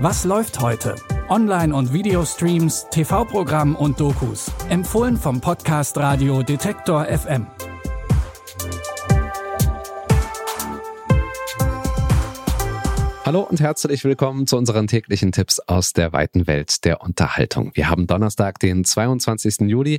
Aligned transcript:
Was 0.00 0.24
läuft 0.24 0.60
heute? 0.60 0.94
Online- 1.28 1.74
und 1.74 1.92
Videostreams, 1.92 2.86
TV-Programm 2.88 3.74
und 3.74 3.98
Dokus. 3.98 4.48
Empfohlen 4.68 5.16
vom 5.16 5.40
Podcast 5.40 5.98
Radio 5.98 6.44
Detektor 6.44 7.04
FM. 7.06 7.48
Hallo 13.24 13.40
und 13.42 13.60
herzlich 13.60 14.04
willkommen 14.04 14.46
zu 14.46 14.56
unseren 14.56 14.86
täglichen 14.86 15.32
Tipps 15.32 15.58
aus 15.58 15.92
der 15.92 16.12
weiten 16.12 16.46
Welt 16.46 16.84
der 16.84 17.02
Unterhaltung. 17.02 17.72
Wir 17.74 17.90
haben 17.90 18.06
Donnerstag, 18.06 18.60
den 18.60 18.84
22. 18.84 19.68
Juli 19.68 19.98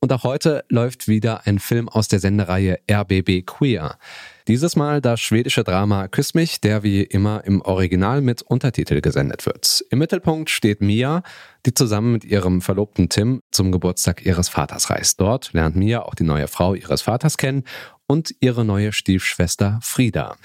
und 0.00 0.12
auch 0.12 0.24
heute 0.24 0.64
läuft 0.68 1.08
wieder 1.08 1.46
ein 1.46 1.58
Film 1.58 1.88
aus 1.88 2.08
der 2.08 2.20
Sendereihe 2.20 2.78
RBB 2.90 3.46
Queer. 3.46 3.98
Dieses 4.46 4.76
Mal 4.76 5.00
das 5.00 5.20
schwedische 5.20 5.64
Drama 5.64 6.06
Küss 6.08 6.34
mich, 6.34 6.60
der 6.60 6.82
wie 6.82 7.02
immer 7.02 7.42
im 7.44 7.60
Original 7.62 8.20
mit 8.20 8.42
Untertitel 8.42 9.00
gesendet 9.00 9.46
wird. 9.46 9.84
Im 9.90 9.98
Mittelpunkt 9.98 10.50
steht 10.50 10.80
Mia, 10.80 11.22
die 11.64 11.74
zusammen 11.74 12.12
mit 12.12 12.24
ihrem 12.24 12.62
Verlobten 12.62 13.08
Tim 13.08 13.40
zum 13.50 13.72
Geburtstag 13.72 14.24
ihres 14.24 14.48
Vaters 14.48 14.90
reist. 14.90 15.20
Dort 15.20 15.52
lernt 15.52 15.76
Mia 15.76 16.02
auch 16.02 16.14
die 16.14 16.24
neue 16.24 16.46
Frau 16.46 16.74
ihres 16.74 17.02
Vaters 17.02 17.36
kennen 17.36 17.64
und 18.06 18.34
ihre 18.40 18.64
neue 18.64 18.92
Stiefschwester 18.92 19.80
Frieda. 19.82 20.36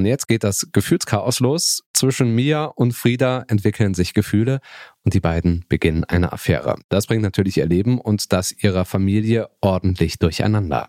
Und 0.00 0.06
jetzt 0.06 0.28
geht 0.28 0.44
das 0.44 0.66
Gefühlschaos 0.72 1.40
los. 1.40 1.84
Zwischen 1.92 2.34
Mia 2.34 2.64
und 2.64 2.92
Frieda 2.92 3.44
entwickeln 3.48 3.92
sich 3.92 4.14
Gefühle 4.14 4.60
und 5.04 5.12
die 5.12 5.20
beiden 5.20 5.66
beginnen 5.68 6.04
eine 6.04 6.32
Affäre. 6.32 6.76
Das 6.88 7.06
bringt 7.06 7.20
natürlich 7.20 7.58
ihr 7.58 7.66
Leben 7.66 8.00
und 8.00 8.32
das 8.32 8.50
ihrer 8.50 8.86
Familie 8.86 9.50
ordentlich 9.60 10.18
durcheinander. 10.18 10.88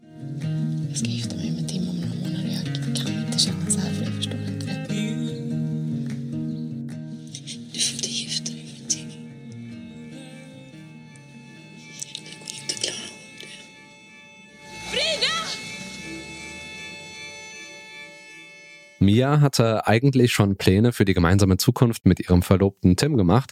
Mia 19.02 19.42
hatte 19.42 19.88
eigentlich 19.88 20.32
schon 20.32 20.58
Pläne 20.58 20.94
für 20.94 21.06
die 21.06 21.16
gemeinsame 21.16 21.58
Zukunft 21.58 22.06
mit 22.06 22.20
ihrem 22.20 22.44
Verlobten 22.44 22.96
Tim 22.96 23.18
gemacht. 23.18 23.52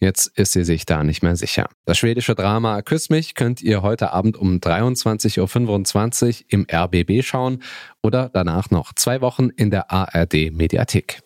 Jetzt 0.00 0.26
ist 0.38 0.52
sie 0.52 0.64
sich 0.64 0.86
da 0.86 1.04
nicht 1.04 1.22
mehr 1.22 1.36
sicher. 1.36 1.68
Das 1.84 1.98
schwedische 1.98 2.34
Drama 2.34 2.80
Küss 2.82 3.10
mich 3.10 3.34
könnt 3.34 3.62
ihr 3.62 3.82
heute 3.82 4.12
Abend 4.12 4.36
um 4.36 4.56
23.25 4.56 6.40
Uhr 6.40 6.44
im 6.48 6.66
RBB 6.70 7.22
schauen 7.22 7.62
oder 8.02 8.30
danach 8.32 8.70
noch 8.70 8.94
zwei 8.94 9.20
Wochen 9.20 9.50
in 9.50 9.70
der 9.70 9.90
ARD 9.90 10.50
Mediathek. 10.52 11.20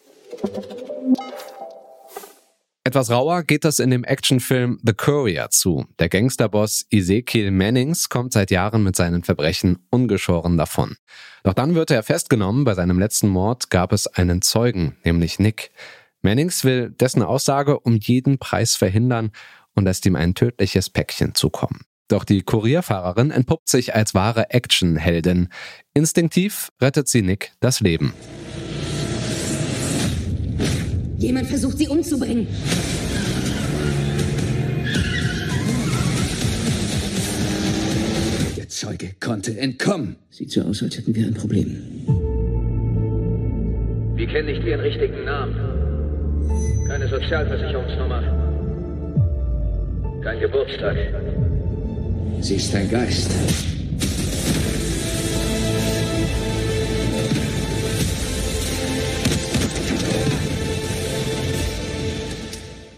Etwas 2.83 3.11
rauer 3.11 3.43
geht 3.43 3.65
das 3.65 3.79
in 3.79 3.91
dem 3.91 4.05
Actionfilm 4.05 4.81
The 4.83 4.95
Courier 4.95 5.51
zu. 5.51 5.85
Der 5.99 6.09
Gangsterboss 6.09 6.87
Ezekiel 6.91 7.51
Mannings 7.51 8.09
kommt 8.09 8.33
seit 8.33 8.51
Jahren 8.51 8.83
mit 8.83 8.97
seinen 8.97 9.23
Verbrechen 9.23 9.87
ungeschoren 9.91 10.57
davon. 10.57 10.97
Doch 11.43 11.53
dann 11.53 11.75
wird 11.75 11.91
er 11.91 12.03
festgenommen. 12.03 12.65
Bei 12.65 12.75
seinem 12.75 12.99
letzten 12.99 13.29
Mord 13.29 13.69
gab 13.69 13.93
es 13.93 14.07
einen 14.07 14.41
Zeugen, 14.41 14.97
nämlich 15.05 15.39
Nick. 15.39 15.73
Mannings 16.23 16.65
will 16.65 16.91
dessen 16.91 17.23
Aussage 17.23 17.79
um 17.79 17.97
jeden 17.97 18.39
Preis 18.39 18.77
verhindern 18.77 19.31
und 19.75 19.85
lässt 19.85 20.07
ihm 20.07 20.17
ein 20.17 20.35
tödliches 20.35 20.89
Päckchen 20.89 21.35
zukommen. 21.35 21.83
Doch 22.09 22.25
die 22.25 22.43
Kurierfahrerin 22.43 23.31
entpuppt 23.31 23.69
sich 23.69 23.95
als 23.95 24.15
wahre 24.15 24.51
Actionheldin. 24.51 25.49
Instinktiv 25.93 26.71
rettet 26.81 27.09
sie 27.09 27.21
Nick 27.21 27.53
das 27.61 27.81
Leben. 27.81 28.15
Jemand 31.21 31.47
versucht, 31.47 31.77
sie 31.77 31.87
umzubringen. 31.87 32.47
Der 38.57 38.69
Zeuge 38.69 39.11
konnte 39.21 39.59
entkommen. 39.59 40.17
Sieht 40.31 40.51
so 40.51 40.63
aus, 40.63 40.83
als 40.83 40.97
hätten 40.97 41.15
wir 41.15 41.27
ein 41.27 41.35
Problem. 41.35 41.77
Wir 44.17 44.27
kennen 44.27 44.47
nicht 44.47 44.65
Ihren 44.65 44.81
richtigen 44.81 45.25
Namen. 45.25 45.55
Keine 46.89 47.07
Sozialversicherungsnummer. 47.07 48.23
Kein 50.25 50.41
Geburtstag. 50.41 50.97
Sie 52.41 52.55
ist 52.55 52.75
ein 52.75 52.91
Geist. 52.91 53.31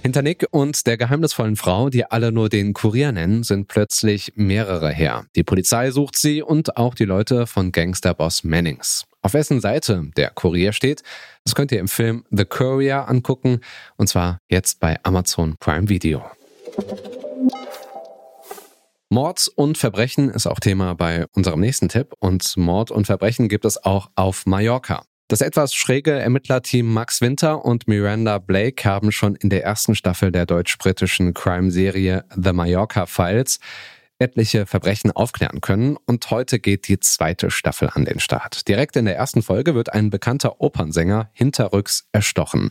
Hinter 0.03 0.23
Nick 0.23 0.49
und 0.51 0.89
der 0.89 0.97
geheimnisvollen 0.97 1.55
Frau, 1.55 1.89
die 1.89 2.05
alle 2.05 2.33
nur 2.33 2.49
den 2.49 2.73
Kurier 2.73 3.13
nennen, 3.13 3.45
sind 3.45 3.69
plötzlich 3.69 4.33
mehrere 4.35 4.91
her. 4.91 5.27
Die 5.37 5.45
Polizei 5.45 5.93
sucht 5.93 6.17
sie 6.17 6.43
und 6.43 6.77
auch 6.77 6.97
die 6.97 7.05
Leute 7.05 7.47
von 7.47 7.71
Gangsterboss 7.71 8.43
Mannings. 8.43 9.05
Auf 9.21 9.35
wessen 9.35 9.61
Seite 9.61 10.11
der 10.17 10.31
Kurier 10.31 10.73
steht, 10.73 11.05
das 11.45 11.55
könnt 11.55 11.71
ihr 11.71 11.79
im 11.79 11.87
Film 11.87 12.25
The 12.33 12.45
Courier 12.45 13.09
angucken 13.09 13.61
und 13.97 14.09
zwar 14.09 14.39
jetzt 14.51 14.81
bei 14.81 14.99
Amazon 15.05 15.55
Prime 15.61 15.89
Video. 15.89 16.25
Mord 19.09 19.47
und 19.55 19.79
Verbrechen 19.79 20.31
ist 20.31 20.49
auch 20.49 20.59
Thema 20.59 20.97
bei 20.97 21.27
unserem 21.33 21.61
nächsten 21.61 21.89
Tipp 21.89 22.15
und 22.19 22.57
Mord 22.57 22.91
und 22.91 23.07
Verbrechen 23.07 23.49
gibt 23.49 23.65
es 23.65 23.85
auch 23.85 24.11
auf 24.17 24.47
Mallorca. 24.47 25.05
Das 25.32 25.41
etwas 25.41 25.72
schräge 25.72 26.10
Ermittlerteam 26.10 26.93
Max 26.93 27.22
Winter 27.22 27.65
und 27.65 27.88
Miranda 27.88 28.37
Blake 28.37 28.84
haben 28.87 29.10
schon 29.12 29.34
in 29.34 29.48
der 29.48 29.65
ersten 29.65 29.94
Staffel 29.94 30.31
der 30.31 30.44
deutsch-britischen 30.44 31.32
Crime-Serie 31.32 32.26
The 32.37 32.53
Mallorca 32.53 33.06
Files 33.06 33.59
etliche 34.19 34.66
Verbrechen 34.66 35.10
aufklären 35.10 35.62
können 35.62 35.97
und 36.04 36.31
heute 36.31 36.59
geht 36.59 36.87
die 36.87 37.00
zweite 37.00 37.50
Staffel 37.50 37.88
an 37.94 38.04
den 38.04 38.20
Start. 38.20 38.69
Direkt 38.69 38.94
in 38.97 39.06
der 39.06 39.16
ersten 39.16 39.41
Folge 39.41 39.75
wird 39.75 39.94
ein 39.94 40.10
bekannter 40.10 40.60
Opernsänger 40.60 41.31
hinterrücks 41.32 42.04
erstochen. 42.12 42.70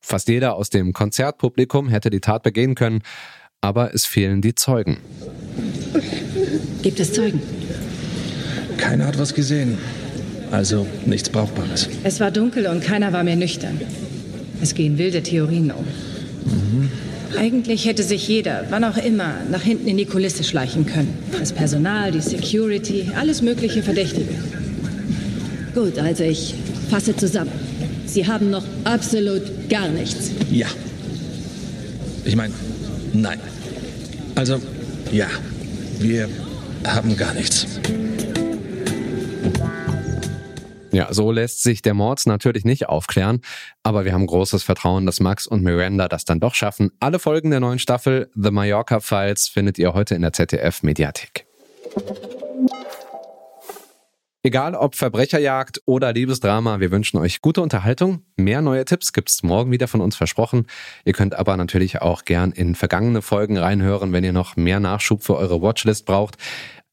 Fast 0.00 0.28
jeder 0.28 0.54
aus 0.54 0.70
dem 0.70 0.92
Konzertpublikum 0.92 1.88
hätte 1.88 2.10
die 2.10 2.20
Tat 2.20 2.44
begehen 2.44 2.76
können, 2.76 3.02
aber 3.60 3.94
es 3.94 4.06
fehlen 4.06 4.42
die 4.42 4.54
Zeugen. 4.54 4.98
Gibt 6.82 7.00
es 7.00 7.12
Zeugen? 7.12 7.42
Keiner 8.76 9.06
hat 9.06 9.18
was 9.18 9.34
gesehen. 9.34 9.76
Also 10.50 10.86
nichts 11.04 11.28
Brauchbares. 11.28 11.88
Es 12.04 12.20
war 12.20 12.30
dunkel 12.30 12.66
und 12.66 12.82
keiner 12.82 13.12
war 13.12 13.24
mehr 13.24 13.36
nüchtern. 13.36 13.80
Es 14.62 14.74
gehen 14.74 14.98
wilde 14.98 15.22
Theorien 15.22 15.70
um. 15.70 15.84
Mhm. 16.44 16.90
Eigentlich 17.36 17.84
hätte 17.86 18.02
sich 18.02 18.26
jeder, 18.28 18.64
wann 18.70 18.84
auch 18.84 18.96
immer, 18.96 19.34
nach 19.50 19.62
hinten 19.62 19.88
in 19.88 19.96
die 19.96 20.06
Kulisse 20.06 20.44
schleichen 20.44 20.86
können. 20.86 21.12
Das 21.38 21.52
Personal, 21.52 22.12
die 22.12 22.20
Security, 22.20 23.10
alles 23.16 23.42
mögliche 23.42 23.82
Verdächtige. 23.82 24.34
Gut, 25.74 25.98
also 25.98 26.24
ich 26.24 26.54
fasse 26.88 27.14
zusammen. 27.16 27.50
Sie 28.06 28.26
haben 28.26 28.50
noch 28.50 28.64
absolut 28.84 29.42
gar 29.68 29.88
nichts. 29.88 30.30
Ja. 30.50 30.68
Ich 32.24 32.36
meine, 32.36 32.54
nein. 33.12 33.38
Also, 34.34 34.60
ja. 35.12 35.26
Wir 35.98 36.28
haben 36.86 37.16
gar 37.16 37.34
nichts. 37.34 37.66
Ja, 40.96 41.12
so 41.12 41.30
lässt 41.30 41.62
sich 41.62 41.82
der 41.82 41.92
Mord 41.92 42.24
natürlich 42.24 42.64
nicht 42.64 42.88
aufklären, 42.88 43.42
aber 43.82 44.06
wir 44.06 44.14
haben 44.14 44.26
großes 44.26 44.62
Vertrauen, 44.62 45.04
dass 45.04 45.20
Max 45.20 45.46
und 45.46 45.62
Miranda 45.62 46.08
das 46.08 46.24
dann 46.24 46.40
doch 46.40 46.54
schaffen. 46.54 46.90
Alle 47.00 47.18
Folgen 47.18 47.50
der 47.50 47.60
neuen 47.60 47.78
Staffel 47.78 48.30
The 48.34 48.50
Mallorca 48.50 49.00
Files 49.00 49.46
findet 49.46 49.76
ihr 49.76 49.92
heute 49.92 50.14
in 50.14 50.22
der 50.22 50.32
ZDF 50.32 50.82
Mediathek. 50.82 51.44
Egal 54.46 54.76
ob 54.76 54.94
Verbrecherjagd 54.94 55.82
oder 55.86 56.12
Liebesdrama, 56.12 56.78
wir 56.78 56.92
wünschen 56.92 57.18
euch 57.18 57.42
gute 57.42 57.60
Unterhaltung. 57.62 58.22
Mehr 58.36 58.62
neue 58.62 58.84
Tipps 58.84 59.12
gibt's 59.12 59.42
morgen 59.42 59.72
wieder 59.72 59.88
von 59.88 60.00
uns 60.00 60.14
versprochen. 60.14 60.66
Ihr 61.04 61.14
könnt 61.14 61.34
aber 61.34 61.56
natürlich 61.56 62.00
auch 62.00 62.24
gern 62.24 62.52
in 62.52 62.76
vergangene 62.76 63.22
Folgen 63.22 63.58
reinhören, 63.58 64.12
wenn 64.12 64.22
ihr 64.22 64.32
noch 64.32 64.54
mehr 64.54 64.78
Nachschub 64.78 65.24
für 65.24 65.36
eure 65.36 65.60
Watchlist 65.60 66.06
braucht. 66.06 66.36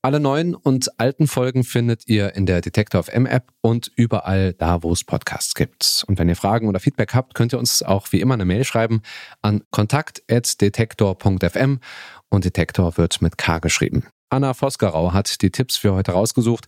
Alle 0.06 0.20
neuen 0.20 0.54
und 0.54 1.00
alten 1.00 1.28
Folgen 1.28 1.64
findet 1.64 2.10
ihr 2.10 2.36
in 2.36 2.46
der 2.46 2.60
Detektor 2.60 3.04
FM 3.04 3.26
App 3.26 3.54
und 3.62 3.90
überall 3.96 4.52
da, 4.52 4.84
wo 4.84 4.92
es 4.92 5.06
Podcasts 5.06 5.56
gibt. 5.56 6.04
Und 6.08 6.20
wenn 6.20 6.28
ihr 6.28 6.36
Fragen 6.36 6.68
oder 6.68 6.82
Feedback 6.82 7.14
habt, 7.14 7.36
könnt 7.36 7.54
ihr 7.54 7.60
uns 7.60 7.84
auch 7.84 8.12
wie 8.12 8.20
immer 8.20 8.34
eine 8.34 8.44
Mail 8.44 8.66
schreiben 8.66 9.02
an 9.42 9.64
kontakt.detektor.fm 9.72 11.80
und 12.28 12.44
Detektor 12.44 12.98
wird 12.98 13.22
mit 13.22 13.38
K 13.38 13.60
geschrieben. 13.60 14.04
Anna 14.30 14.54
Vosgerau 14.54 15.14
hat 15.14 15.42
die 15.42 15.52
Tipps 15.52 15.78
für 15.78 15.94
heute 15.94 16.12
rausgesucht. 16.12 16.66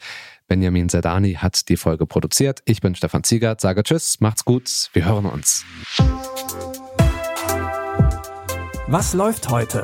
Benjamin 0.48 0.88
Zerdani 0.88 1.34
hat 1.34 1.68
die 1.68 1.76
Folge 1.76 2.06
produziert. 2.06 2.62
Ich 2.64 2.80
bin 2.80 2.96
Stefan 2.96 3.26
Ziegert, 3.26 3.60
sage 3.60 3.84
Tschüss, 3.84 4.22
macht's 4.22 4.46
gut, 4.46 4.72
wir 4.94 5.04
hören 5.04 5.26
uns. 5.26 5.66
Was 8.88 9.14
läuft 9.14 9.50
heute? 9.50 9.84